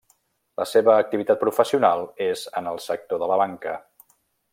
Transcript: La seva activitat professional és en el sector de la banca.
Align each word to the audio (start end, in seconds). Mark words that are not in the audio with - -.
La 0.61 0.65
seva 0.69 0.95
activitat 1.01 1.39
professional 1.43 2.01
és 2.31 2.47
en 2.63 2.71
el 2.73 2.81
sector 2.87 3.21
de 3.25 3.29
la 3.33 3.39
banca. 3.43 3.77